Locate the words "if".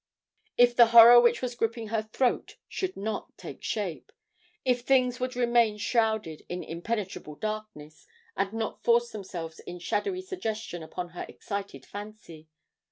0.57-0.75, 4.65-4.81